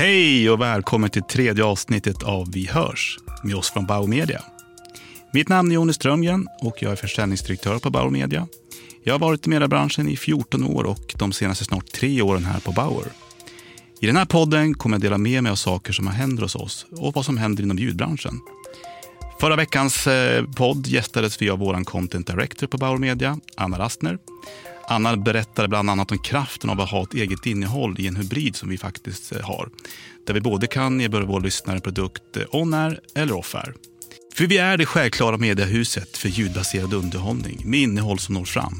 [0.00, 4.42] Hej och välkommen till tredje avsnittet av Vi hörs med oss från Bauer Media.
[5.32, 8.46] Mitt namn är Jonny Strömgren och jag är försäljningsdirektör på Bauer Media.
[9.04, 12.60] Jag har varit i mediebranschen i 14 år och de senaste snart tre åren här
[12.60, 13.06] på Bauer.
[14.00, 16.86] I den här podden kommer jag dela med mig av saker som händer hos oss
[16.90, 18.40] och vad som händer inom ljudbranschen.
[19.40, 24.18] Förra veckans eh, podd gästades vi av vår content director på Bauer Media, Anna Rastner.
[24.90, 28.56] Anna berättade bland annat om kraften av att ha ett eget innehåll i en hybrid
[28.56, 29.68] som vi faktiskt eh, har.
[30.26, 33.74] Där vi både kan erbjuda vår lyssnare en produkt eh, on-air eller off-air.
[34.34, 38.74] För vi är det självklara mediehuset för ljudbaserad underhållning med innehåll som når fram.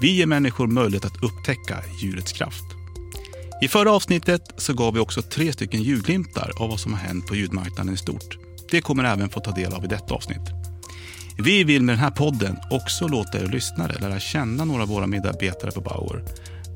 [0.00, 2.64] Vi ger människor möjlighet att upptäcka ljudets kraft.
[3.62, 7.26] I förra avsnittet så gav vi också tre stycken ljudglimtar av vad som har hänt
[7.26, 8.38] på ljudmarknaden i stort.
[8.70, 10.67] Det kommer även få ta del av i detta avsnitt.
[11.42, 15.06] Vi vill med den här podden också låta er lyssnare lära känna några av våra
[15.06, 16.24] medarbetare på Bauer.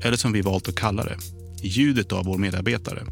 [0.03, 1.17] Eller som vi valt att kalla det,
[1.61, 3.03] ljudet av vår medarbetare.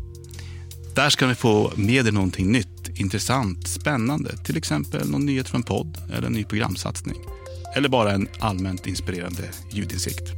[0.96, 4.38] Där ska ni få med er någonting nytt, intressant, spännande.
[4.38, 7.18] Till exempel någon nyhet från podd eller en ny programsatsning.
[7.76, 10.32] Eller bara en allmänt inspirerande ljudinsikt.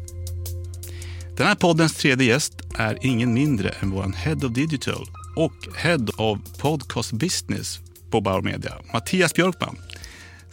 [1.37, 6.07] Den här poddens tredje gäst är ingen mindre än vår Head of Digital och Head
[6.17, 9.77] of Podcast Business på Bauer Media, Mattias Björkman.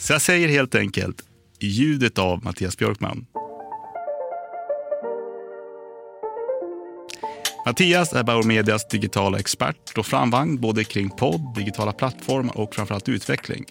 [0.01, 1.23] Så jag säger helt enkelt
[1.59, 3.27] ljudet av Mattias Björkman.
[7.67, 13.09] Mattias är Bauer Medias digitala expert och framvagn både kring podd, digitala plattformar och framförallt
[13.09, 13.65] utveckling.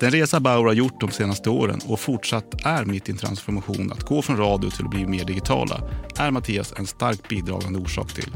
[0.00, 3.92] Den resa Bauer har gjort de senaste åren och fortsatt är mitt i en transformation
[3.92, 8.12] att gå från radio till att bli mer digitala är Mattias en starkt bidragande orsak
[8.12, 8.32] till.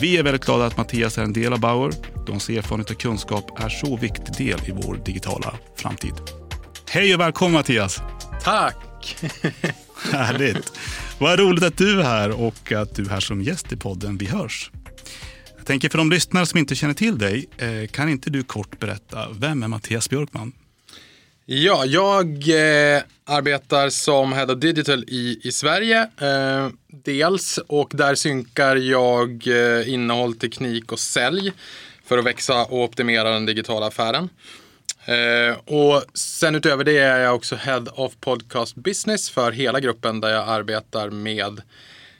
[0.00, 1.92] Vi är väldigt glada att Mattias är en del av Bauer.
[2.26, 6.45] då hans erfarenhet och kunskap är så viktig del i vår digitala framtid.
[6.88, 8.00] Hej och välkommen Mattias!
[8.42, 8.76] Tack!
[10.12, 10.72] Härligt!
[11.18, 14.18] Vad roligt att du är här och att du är här som gäst i podden
[14.18, 14.70] Vi hörs.
[15.56, 18.78] Jag tänker för de lyssnare som inte känner till dig, eh, kan inte du kort
[18.78, 20.52] berätta, vem är Mattias Björkman?
[21.44, 26.00] Ja, jag eh, arbetar som Head of Digital i, i Sverige.
[26.20, 31.52] Eh, dels, och där synkar jag eh, innehåll, teknik och sälj
[32.04, 34.28] för att växa och optimera den digitala affären.
[35.04, 40.20] Eh, och sen utöver det är jag också Head of Podcast Business för hela gruppen
[40.20, 41.62] där jag arbetar med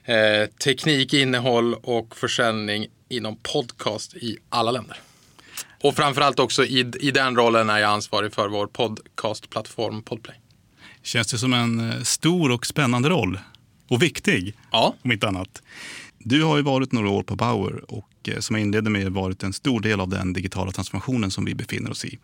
[0.04, 4.97] eh, teknik, innehåll och försäljning inom podcast i alla länder.
[5.82, 10.37] Och framförallt också i, i den rollen är jag ansvarig för vår podcastplattform Podplay.
[11.03, 13.38] Känns det som en eh, stor och spännande roll?
[13.88, 14.94] Och viktig, Ja.
[15.03, 15.62] om inte annat.
[16.28, 19.42] Du har ju varit några år på Bauer och eh, som jag inledde med varit
[19.42, 22.19] en stor del av den digitala transformationen som vi befinner oss i.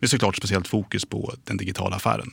[0.00, 2.30] Med såklart speciellt fokus på den digitala affären.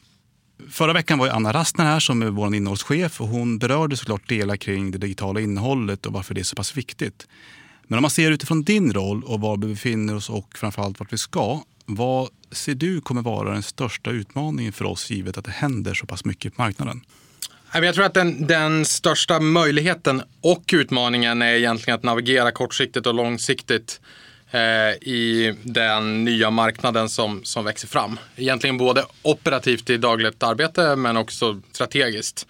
[0.69, 4.29] Förra veckan var ju Anna Rastner här som är vår innehållschef och hon berörde såklart
[4.29, 7.27] delar kring det digitala innehållet och varför det är så pass viktigt.
[7.87, 11.13] Men om man ser utifrån din roll och var vi befinner oss och framförallt vart
[11.13, 11.61] vi ska.
[11.85, 16.05] Vad ser du kommer vara den största utmaningen för oss givet att det händer så
[16.05, 17.01] pass mycket på marknaden?
[17.73, 23.13] Jag tror att den, den största möjligheten och utmaningen är egentligen att navigera kortsiktigt och
[23.13, 24.01] långsiktigt
[24.51, 28.19] eh, i den nya marknaden som, som växer fram.
[28.35, 32.47] Egentligen både operativt i dagligt arbete men också strategiskt.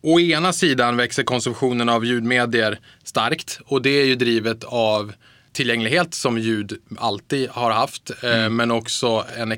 [0.00, 5.12] Å ena sidan växer konsumtionen av ljudmedier starkt och det är ju drivet av
[5.52, 9.52] tillgänglighet som ljud alltid har haft eh, men också en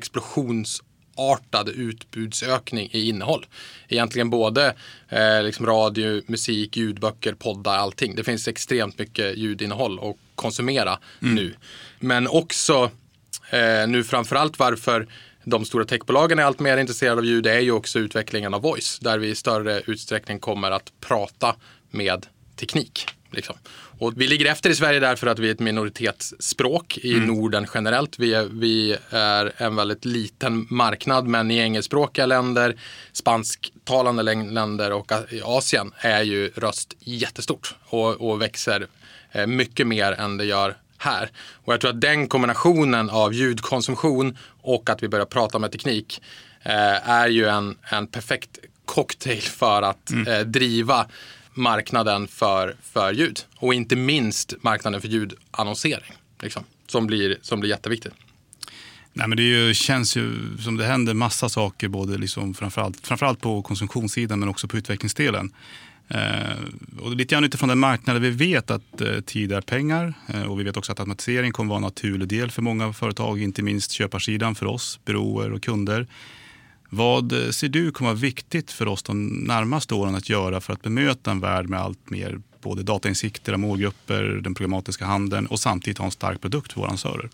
[1.15, 3.45] explosionsartad utbudsökning i innehåll.
[3.87, 4.73] Egentligen både
[5.09, 8.15] eh, liksom radio, musik, ljudböcker, poddar, allting.
[8.15, 11.53] Det finns extremt mycket ljudinnehåll att konsumera nu.
[11.99, 12.91] Men också
[13.49, 15.07] eh, nu framförallt varför
[15.43, 18.99] de stora techbolagen är allt mer intresserade av ljud är ju också utvecklingen av voice.
[18.99, 21.55] Där vi i större utsträckning kommer att prata
[21.91, 22.25] med
[22.55, 23.07] teknik.
[23.31, 23.55] Liksom.
[23.99, 28.19] Och vi ligger efter i Sverige därför att vi är ett minoritetsspråk i Norden generellt.
[28.19, 32.75] Vi är, vi är en väldigt liten marknad men i engelskspråkiga länder,
[33.11, 38.87] spansktalande län- länder och i Asien är ju röst jättestort och, och växer
[39.31, 41.29] eh, mycket mer än det gör här.
[41.65, 46.21] Och jag tror att den kombinationen av ljudkonsumtion och att vi börjar prata med teknik
[46.63, 51.07] eh, är ju en, en perfekt cocktail för att eh, driva
[51.55, 53.39] marknaden för, för ljud.
[53.55, 56.11] Och inte minst marknaden för ljudannonsering.
[56.41, 58.13] Liksom, som, blir, som blir jätteviktigt.
[59.13, 63.41] Nej, men det ju, känns ju som det händer massa saker, både liksom framförallt, framförallt
[63.41, 65.51] på konsumtionssidan men också på utvecklingsdelen.
[66.07, 70.43] Eh, och lite grann utifrån den marknaden vi vet att eh, tid är pengar eh,
[70.43, 73.61] och vi vet också att automatisering kommer vara en naturlig del för många företag, inte
[73.61, 76.07] minst köparsidan för oss, byråer och kunder.
[76.89, 80.73] Vad eh, ser du kommer vara viktigt för oss de närmaste åren att göra för
[80.73, 85.59] att bemöta en värld med allt mer både datainsikter av målgrupper, den programmatiska handeln och
[85.59, 87.29] samtidigt ha en stark produkt för våra annonsörer?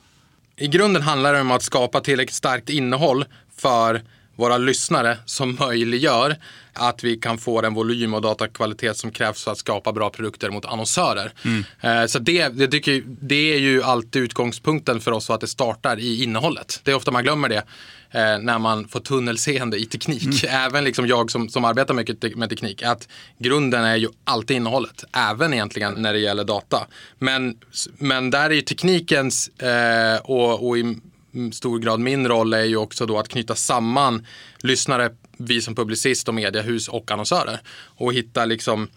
[0.56, 3.25] I grunden handlar det om att skapa tillräckligt starkt innehåll
[3.57, 4.01] för
[4.42, 6.36] våra lyssnare som möjliggör
[6.74, 10.50] att vi kan få den volym och datakvalitet som krävs för att skapa bra produkter
[10.50, 11.34] mot annonsörer.
[11.46, 12.08] Mm.
[12.08, 16.24] Så det, det, tycker, det är ju alltid utgångspunkten för oss att det startar i
[16.24, 16.80] innehållet.
[16.84, 17.64] Det är ofta man glömmer det
[18.12, 20.24] eh, när man får tunnelseende i teknik.
[20.24, 20.66] Mm.
[20.66, 22.84] Även liksom jag som, som arbetar mycket med teknik.
[22.84, 23.08] Att
[23.38, 25.04] grunden är ju alltid innehållet.
[25.14, 26.88] Även egentligen när det gäller data.
[27.20, 27.58] Men,
[27.98, 30.98] men där är ju teknikens eh, och, och i
[31.33, 34.25] Mm, stor grad min roll är ju också då att knyta samman
[34.60, 37.60] lyssnare, vi som publicist och mediehus och annonsörer.
[37.86, 38.89] Och hitta liksom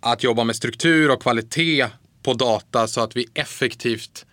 [0.00, 1.86] att jobba med struktur och kvalitet
[2.22, 4.26] på data så att vi effektivt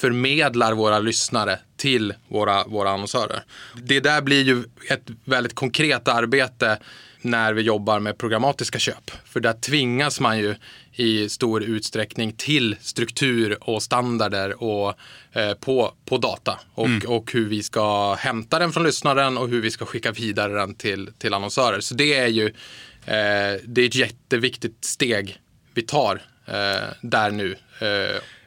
[0.00, 3.42] förmedlar våra lyssnare till våra, våra annonsörer.
[3.74, 6.78] Det där blir ju ett väldigt konkret arbete
[7.22, 9.10] när vi jobbar med programmatiska köp.
[9.24, 10.54] För där tvingas man ju
[10.92, 14.94] i stor utsträckning till struktur och standarder och,
[15.32, 16.60] eh, på, på data.
[16.74, 17.08] Och, mm.
[17.08, 20.74] och hur vi ska hämta den från lyssnaren och hur vi ska skicka vidare den
[20.74, 21.80] till, till annonsörer.
[21.80, 22.46] Så det är ju
[23.06, 25.38] eh, det är ett jätteviktigt steg
[25.74, 27.56] vi tar eh, där nu.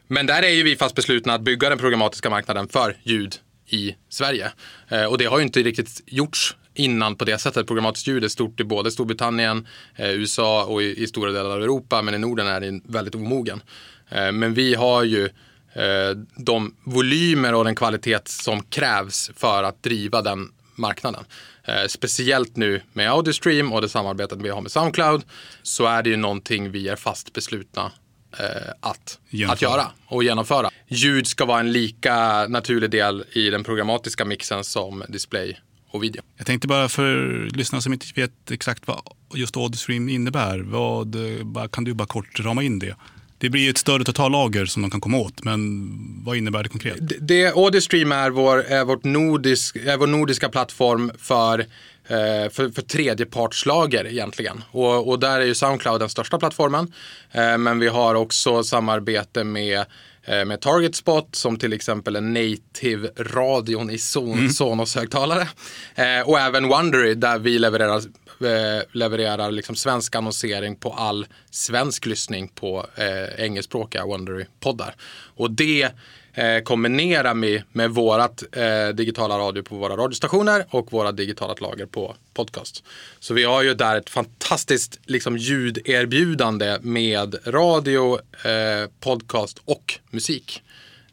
[0.07, 3.35] Men där är ju vi fast beslutna att bygga den programmatiska marknaden för ljud
[3.67, 4.51] i Sverige.
[4.89, 7.67] Eh, och det har ju inte riktigt gjorts innan på det sättet.
[7.67, 11.63] Programmatiskt ljud är stort i både Storbritannien, eh, USA och i, i, stora delar av
[11.63, 12.01] Europa.
[12.01, 13.61] Men i Norden är det väldigt omogen.
[14.09, 15.25] Eh, men vi har ju
[15.73, 21.25] eh, de volymer och den kvalitet som krävs för att driva den marknaden.
[21.63, 25.23] Eh, speciellt nu med Audiostream och det samarbetet vi har med Soundcloud
[25.63, 27.91] så är det ju någonting vi är fast beslutna
[28.39, 29.19] eh, att,
[29.50, 30.69] att göra och genomföra.
[30.88, 35.59] Ljud ska vara en lika naturlig del i den programmatiska mixen som display
[35.91, 36.21] och video.
[36.38, 37.15] Jag tänkte bara för
[37.57, 39.01] lyssnare som inte vet exakt vad
[39.33, 42.95] just AudioStream innebär, vad, kan du bara kort rama in det?
[43.38, 45.89] Det blir ett större totallager som de kan komma åt, men
[46.24, 46.97] vad innebär det konkret?
[47.01, 51.65] Det, det AudioStream är vår, är, vårt nordisk, är vår nordiska plattform för eh,
[52.07, 54.63] för, för tredjepartslager egentligen.
[54.71, 56.94] Och, och där är ju Soundcloud den största plattformen.
[57.31, 59.85] Eh, men vi har också samarbete med
[60.25, 64.50] Eh, med Target Spot som till exempel en native radion i Son mm.
[64.50, 65.47] Sonos-högtalare.
[65.95, 68.01] Eh, och även Wondery där vi levererar, eh,
[68.44, 74.95] Eh, levererar liksom svensk annonsering på all svensk lyssning på eh, engelskspråkiga Wondery-poddar.
[75.36, 75.92] Och det
[76.34, 81.86] eh, kombinerar med, med vårat eh, digitala radio på våra radiostationer och våra digitala lager
[81.86, 82.84] på podcast.
[83.19, 90.63] Så vi har ju där ett fantastiskt liksom, ljuderbjudande med radio, eh, podcast och musik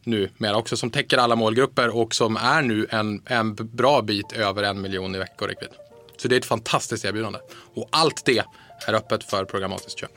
[0.05, 4.63] Numera också som täcker alla målgrupper och som är nu en, en bra bit över
[4.63, 5.90] en miljon i veckoräckvidd.
[6.23, 7.39] Så det är ett fantastiskt erbjudande.
[7.75, 8.43] Och allt det
[8.87, 10.11] är öppet för programmatiskt köp.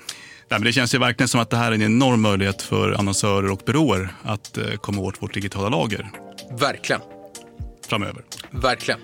[0.50, 2.92] Nej, men det känns ju verkligen som att det här är en enorm möjlighet för
[2.92, 6.11] annonsörer och byråer att eh, komma åt vårt digitala lager.
[6.51, 7.01] Verkligen.
[7.87, 8.23] Framöver.
[8.51, 8.99] Verkligen.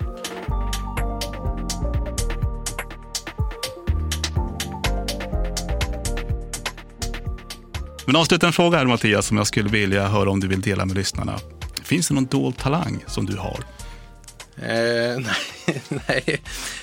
[8.05, 10.85] Men avsluta en fråga här Mattias som jag skulle vilja höra om du vill dela
[10.85, 11.39] med lyssnarna.
[11.83, 13.59] Finns det någon dold talang som du har?
[14.57, 15.35] Eh, nej,
[16.07, 16.41] nej.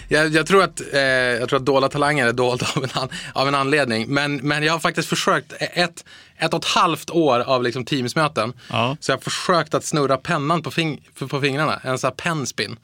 [0.09, 3.09] Jag, jag, tror att, eh, jag tror att dolda talanger är dolda av en, an,
[3.33, 4.09] av en anledning.
[4.09, 6.05] Men, men jag har faktiskt försökt ett,
[6.39, 8.53] ett och ett halvt år av liksom teamsmöten.
[8.71, 8.97] Ja.
[9.01, 11.81] Så jag har försökt att snurra pennan på, fing, på fingrarna.
[11.85, 12.77] En sån här penspin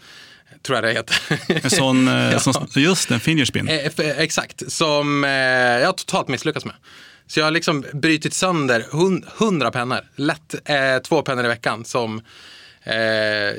[0.62, 1.16] tror jag det heter.
[1.64, 2.38] En sån, eh, ja.
[2.38, 3.68] som, just en fingerspin.
[3.68, 6.74] Eh, exakt, som eh, jag har totalt misslyckats med.
[7.26, 8.86] Så jag har liksom brutit sönder
[9.38, 12.22] hundra pennor, lätt eh, två pennor i veckan som
[12.84, 12.94] eh,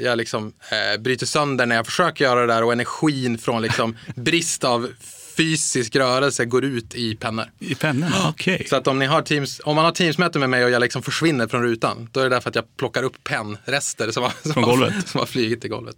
[0.03, 3.97] jag liksom eh, bryter sönder när jag försöker göra det där och energin från liksom
[4.15, 4.89] brist av
[5.37, 7.45] fysisk rörelse går ut i pennor.
[7.59, 8.09] I pennor?
[8.27, 8.55] Okej.
[8.55, 8.67] Okay.
[8.67, 11.03] Så att om, ni har teams, om man har teamsmöte med mig och jag liksom
[11.03, 14.63] försvinner från rutan, då är det därför att jag plockar upp pennrester som, har, som,
[14.63, 15.95] har, som har flugit i golvet.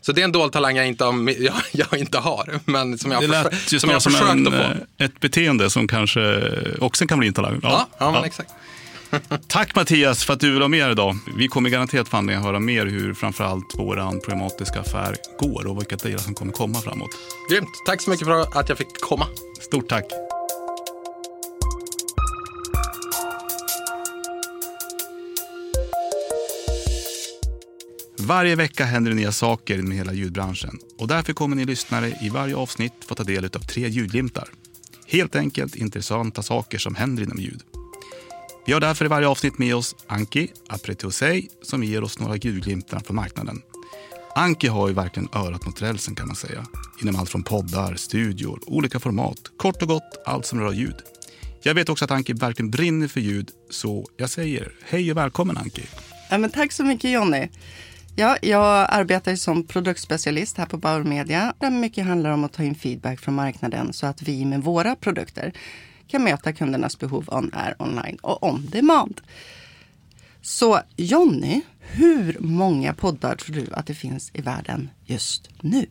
[0.00, 3.10] Så det är en dold talang jag inte, har, jag, jag inte har, men som
[3.10, 4.60] jag har, det lät som jag som en, att få.
[4.60, 7.60] Eh, ett beteende som kanske också kan bli en talang.
[7.62, 8.50] Ja, ja, ja men exakt.
[9.48, 11.16] Tack Mattias för att du vill ha med idag.
[11.36, 15.96] Vi kommer garanterat få att höra mer hur framförallt vår problematiska affär går och vilka
[15.96, 17.10] delar som kommer komma framåt.
[17.50, 17.68] Grymt.
[17.86, 19.26] Tack så mycket för att jag fick komma.
[19.60, 20.04] Stort tack.
[28.18, 32.28] Varje vecka händer det nya saker med hela ljudbranschen och därför kommer ni lyssnare i
[32.28, 34.48] varje avsnitt få ta del av tre ljudglimtar.
[35.06, 37.62] Helt enkelt intressanta saker som händer inom ljud.
[38.66, 43.00] Vi har därför i varje avsnitt med oss Anki Apretosei som ger oss några gulglimtar
[43.00, 43.62] från marknaden.
[44.34, 46.66] Anki har ju verkligen örat mot rälsen kan man säga.
[47.02, 49.38] Inom allt från poddar, studior, olika format.
[49.56, 50.96] Kort och gott allt som rör ljud.
[51.62, 55.56] Jag vet också att Anki verkligen brinner för ljud så jag säger hej och välkommen
[55.56, 55.82] Anki.
[56.30, 57.48] Ja, men tack så mycket Jonny.
[58.16, 61.54] Ja, jag arbetar som produktspecialist här på Bauer Media.
[61.60, 64.96] Där mycket handlar om att ta in feedback från marknaden så att vi med våra
[64.96, 65.52] produkter
[66.08, 69.20] kan möta kundernas behov on-air, online och on demand.
[70.42, 75.86] Så Jonny, hur många poddar tror du att det finns i världen just nu?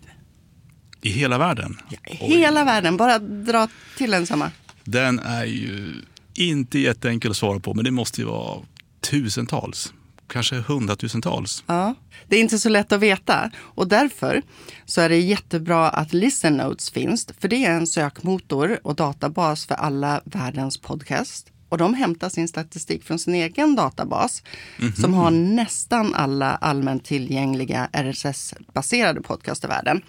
[1.02, 1.78] I hela världen?
[1.90, 3.68] Ja, hela världen, bara dra
[3.98, 4.52] till en samma.
[4.84, 5.94] Den är ju
[6.34, 8.62] inte jätteenkel att svara på, men det måste ju vara
[9.02, 9.94] tusentals
[10.34, 11.64] kanske hundratusentals.
[11.68, 11.96] Ja,
[12.28, 14.42] det är inte så lätt att veta och därför
[14.86, 17.28] så är det jättebra att Listen Notes finns.
[17.40, 21.48] För det är en sökmotor och databas för alla världens podcast.
[21.70, 24.44] Och de hämtar sin statistik från sin egen databas
[24.80, 25.02] mm -hmm.
[25.02, 30.02] som har nästan alla allmänt tillgängliga RSS-baserade podcast i världen.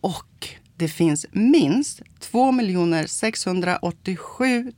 [0.00, 2.54] Och det finns minst 2
[3.06, 4.72] 687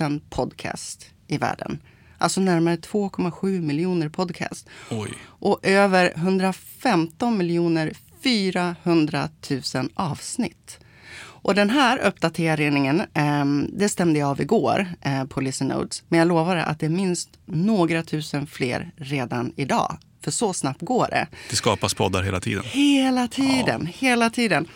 [0.00, 1.78] 000 podcast i världen.
[2.18, 4.68] Alltså närmare 2,7 miljoner podcast.
[4.90, 5.10] Oj.
[5.26, 7.92] Och över 115 miljoner
[8.22, 9.62] 400 000
[9.94, 10.78] avsnitt.
[11.18, 16.02] Och den här uppdateringen, eh, det stämde jag av igår eh, på Listen Notes.
[16.08, 19.96] Men jag lovar att det är minst några tusen fler redan idag.
[20.22, 21.26] För så snabbt går det.
[21.50, 22.64] Det skapas poddar hela tiden.
[22.64, 24.08] Hela tiden, ja.
[24.08, 24.68] hela tiden.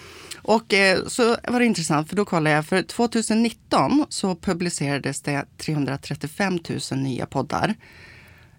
[0.42, 5.44] Och eh, så var det intressant för då kollade jag, för 2019 så publicerades det
[5.58, 6.58] 335
[6.90, 7.74] 000 nya poddar.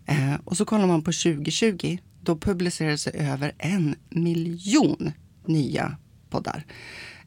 [0.05, 5.11] Eh, och så kollar man på 2020, då publicerades det över en miljon
[5.45, 5.97] nya
[6.29, 6.65] poddar.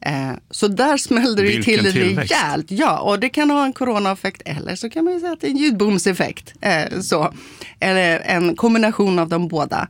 [0.01, 2.31] Eh, så där smällde det till tillväxt.
[2.31, 2.71] rejält.
[2.71, 5.51] Ja, och det kan ha en coronaeffekt eller så kan man säga att det är
[5.51, 6.53] en ljudboomseffekt.
[6.61, 7.33] Eh, så.
[7.79, 9.87] Eller en kombination av de båda.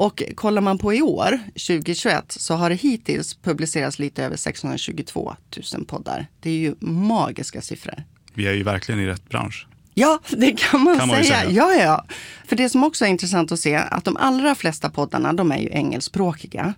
[0.00, 5.34] Och kollar man på i år, 2021, så har det hittills publicerats lite över 622
[5.74, 6.26] 000 poddar.
[6.40, 8.02] Det är ju magiska siffror.
[8.34, 9.66] Vi är ju verkligen i rätt bransch.
[9.94, 11.40] Ja, det kan man, kan man säga.
[11.40, 11.50] säga.
[11.50, 12.04] Ja, ja.
[12.46, 15.58] För det som också är intressant att se att de allra flesta poddarna, de är
[15.58, 16.74] ju engelskspråkiga.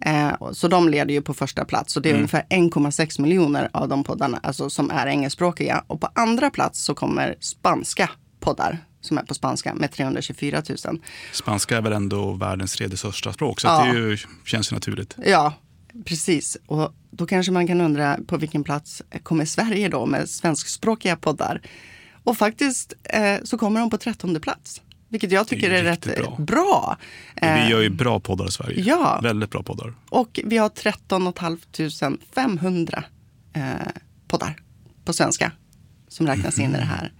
[0.00, 1.96] Eh, så de leder ju på första plats.
[1.96, 2.20] Och det är mm.
[2.20, 5.84] ungefär 1,6 miljoner av de poddarna alltså, som är engelskspråkiga.
[5.86, 8.10] Och på andra plats så kommer spanska
[8.40, 10.98] poddar som är på spanska med 324 000.
[11.32, 13.84] Spanska är väl ändå världens tredje största språk så ja.
[13.84, 15.16] det ju, känns ju naturligt.
[15.24, 15.54] Ja,
[16.04, 16.56] precis.
[16.66, 21.60] Och då kanske man kan undra på vilken plats kommer Sverige då med svenskspråkiga poddar?
[22.24, 24.82] Och faktiskt eh, så kommer de på trettonde plats.
[25.08, 26.36] Vilket jag tycker är, är rätt bra.
[26.38, 26.96] bra.
[27.40, 28.82] vi eh, gör ju bra poddar i Sverige.
[28.82, 29.20] Ja.
[29.22, 29.94] Väldigt bra poddar.
[30.08, 31.32] Och vi har 13
[32.34, 33.04] 500
[33.52, 33.62] eh,
[34.28, 34.56] poddar
[35.04, 35.52] på svenska
[36.08, 37.12] som räknas in i det här.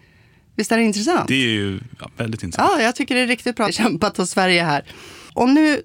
[0.57, 1.29] Visst är det intressant?
[1.29, 2.73] Det är ju ja, väldigt intressant.
[2.77, 4.85] Ja, jag tycker det är riktigt bra kämpat av Sverige här.
[5.35, 5.83] Och nu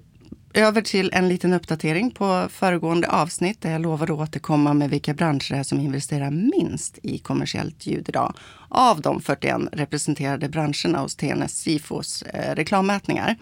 [0.54, 5.14] över till en liten uppdatering på föregående avsnitt där jag lovade att återkomma med vilka
[5.14, 8.34] branscher det är som investerar minst i kommersiellt ljud idag.
[8.68, 13.36] Av de 41 representerade branscherna hos TNS Sifos eh, reklammätningar.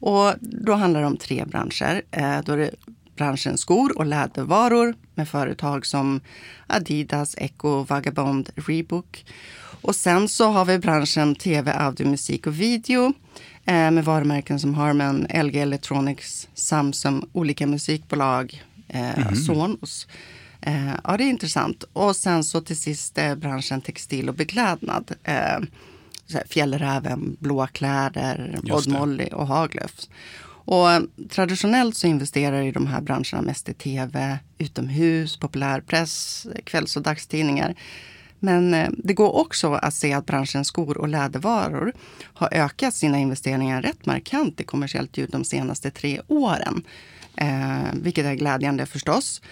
[0.00, 2.02] Och då handlar det om tre branscher.
[2.10, 2.70] Eh, då är det
[3.20, 6.20] branschen skor och lädervaror med företag som
[6.66, 9.24] Adidas, Echo, Vagabond, Rebook.
[9.82, 13.12] Och sen så har vi branschen tv, audio, musik och video
[13.64, 19.36] eh, med varumärken som Harman, LG Electronics, Samsung, olika musikbolag, eh, mm.
[19.36, 20.06] Sonos.
[20.60, 21.84] Eh, ja, det är intressant.
[21.92, 25.12] Och sen så till sist eh, branschen textil och beklädnad.
[25.24, 25.58] Eh,
[26.48, 30.08] Fjällräven, Blåa kläder, Odd Molly och Haglöfs.
[30.64, 30.88] Och
[31.28, 37.74] traditionellt så investerar i de här branscherna mest i tv, utomhus, populärpress, kvälls och dagstidningar.
[38.38, 43.18] Men eh, det går också att se att branschen skor och lädervaror har ökat sina
[43.18, 46.82] investeringar rätt markant i kommersiellt ljud de senaste tre åren.
[47.36, 49.42] Eh, vilket är glädjande förstås.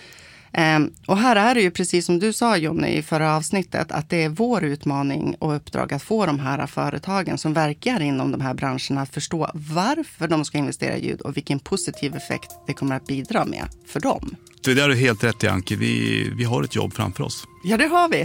[0.52, 4.11] Eh, och här är det ju precis som du sa Jonny i förra avsnittet att
[4.11, 8.40] det är vår utmaning och uppdrag att få de här företagen som verkar inom de
[8.40, 12.73] här branscherna att förstå varför de ska investera i ljud och vilken positiv effekt det
[12.73, 14.37] kommer att bidra med för dem.
[14.64, 15.76] Det där är helt rätt i Anki.
[15.76, 17.45] Vi, vi har ett jobb framför oss.
[17.64, 18.21] Ja, det har vi.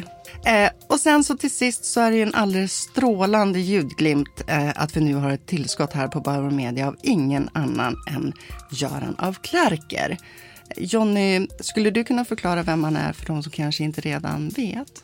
[0.45, 4.69] Eh, och sen så till sist så är det ju en alldeles strålande ljudglimt eh,
[4.75, 8.33] att vi nu har ett tillskott här på Bauer Media av ingen annan än
[8.71, 10.17] Göran av Klerker.
[10.77, 15.03] Jonny, skulle du kunna förklara vem han är för de som kanske inte redan vet?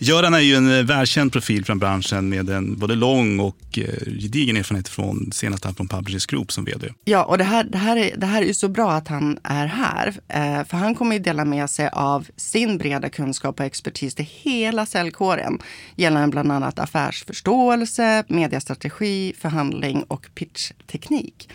[0.00, 3.84] Göran är ju en eh, välkänd profil från branschen med en både lång och eh,
[4.20, 6.88] gedigen erfarenhet från senast här från Publishers Group som vd.
[7.04, 9.38] Ja, och det här, det här, är, det här är ju så bra att han
[9.42, 10.08] är här.
[10.28, 14.28] Eh, för han kommer ju dela med sig av sin breda kunskap och expertis till
[14.42, 15.58] hela säljkåren.
[15.96, 21.48] Gällande bland annat affärsförståelse, mediestrategi, förhandling och pitchteknik.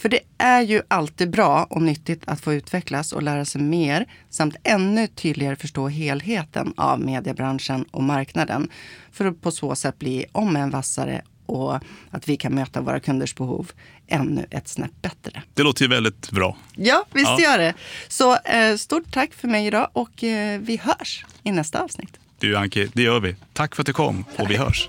[0.00, 4.06] För det är ju alltid bra och nyttigt att få utvecklas och lära sig mer
[4.30, 8.70] samt ännu tydligare förstå helheten av mediebranschen och marknaden
[9.12, 11.74] för att på så sätt bli om än vassare och
[12.10, 13.72] att vi kan möta våra kunders behov
[14.08, 15.42] ännu ett snäpp bättre.
[15.54, 16.56] Det låter ju väldigt bra.
[16.76, 17.40] Ja, visst Ja.
[17.40, 17.74] gör det.
[18.08, 22.16] Så eh, stort tack för mig idag och eh, vi hörs i nästa avsnitt.
[22.38, 23.36] Du Anki, det gör vi.
[23.52, 24.88] Tack för att du kom och vi hörs.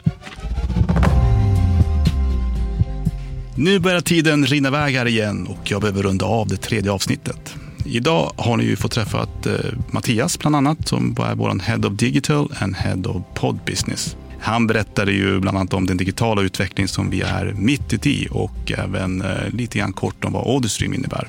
[3.55, 7.55] Nu börjar tiden rinna iväg här igen och jag behöver runda av det tredje avsnittet.
[7.85, 9.53] Idag har ni ju fått träffa eh,
[9.91, 14.17] Mattias bland annat som är vår Head of Digital and Head of Pod Business.
[14.39, 18.71] Han berättade ju bland annat om den digitala utveckling som vi är mitt i och
[18.77, 21.27] även eh, lite grann kort om vad Audustream innebär.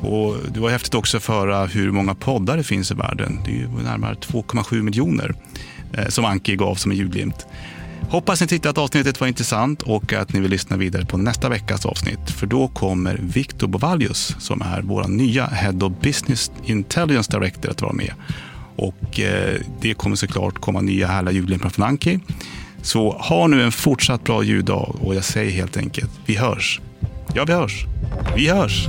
[0.00, 3.40] Och det var häftigt också att höra hur många poddar det finns i världen.
[3.44, 5.34] Det är ju närmare 2,7 miljoner
[5.92, 7.46] eh, som Anki gav som en julglimt.
[8.08, 11.48] Hoppas ni tyckte att avsnittet var intressant och att ni vill lyssna vidare på nästa
[11.48, 12.30] veckas avsnitt.
[12.30, 17.82] För då kommer Victor Bovallius som är vår nya Head of Business Intelligence Director att
[17.82, 18.12] vara med.
[18.76, 22.20] Och eh, det kommer såklart komma nya härliga julglimpar från Anki.
[22.82, 26.80] Så ha nu en fortsatt bra ljuddag och jag säger helt enkelt, vi hörs.
[27.34, 27.84] Ja, vi hörs.
[28.36, 28.88] Vi hörs.